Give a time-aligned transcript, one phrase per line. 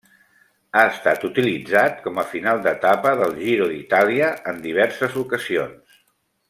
[0.79, 6.05] Ha estat utilitzat com a final d'etapa del Giro d'Itàlia en diverses ocasions.